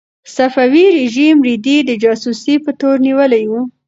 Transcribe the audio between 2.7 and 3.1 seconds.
تور